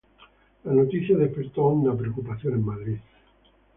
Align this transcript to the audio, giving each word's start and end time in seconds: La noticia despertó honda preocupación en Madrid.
La 0.63 0.71
noticia 0.73 1.15
despertó 1.15 1.65
honda 1.67 1.95
preocupación 1.95 2.55
en 2.55 2.65
Madrid. 2.65 2.97